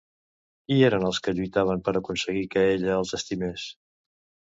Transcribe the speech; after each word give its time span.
Qui 0.69 0.77
eren 0.85 1.03
els 1.09 1.19
que 1.27 1.33
lluitaven 1.39 1.83
per 1.89 1.93
aconseguir 1.99 2.41
que 2.55 2.63
ella 2.71 2.97
els 3.03 3.13
estimés? 3.19 3.67